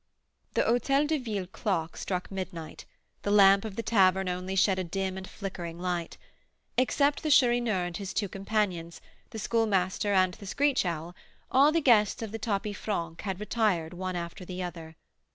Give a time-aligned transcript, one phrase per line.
[0.55, 2.85] The Hotel de Ville clock struck midnight;
[3.21, 6.17] the lamp of the tavern only shed a dim and flickering light.
[6.75, 11.15] Except the Chourineur and his two companions, the Schoolmaster, and the Screech owl,
[11.51, 14.95] all the guests of the tapis franc had retired one after the other.